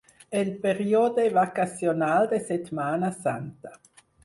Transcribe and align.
El 0.37 0.47
període 0.63 1.25
vacacional 1.35 2.31
de 2.33 2.41
Setmana 2.49 3.15
Santa. 3.21 3.79